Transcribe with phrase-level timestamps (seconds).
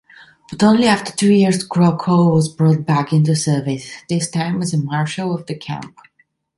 [0.49, 5.35] But only after two years Krockow was brought back into service: this time as marshal
[5.35, 5.95] of the camp.